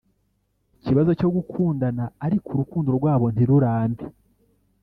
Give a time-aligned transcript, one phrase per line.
[0.79, 4.03] Ikibazo cyo gukundana ariko urukundo rwabo ntirurambe